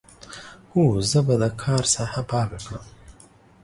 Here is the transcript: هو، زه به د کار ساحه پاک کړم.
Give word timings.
هو، 0.71 0.85
زه 1.09 1.19
به 1.27 1.35
د 1.41 1.43
کار 1.61 1.83
ساحه 1.93 2.21
پاک 2.31 2.49
کړم. 2.65 2.85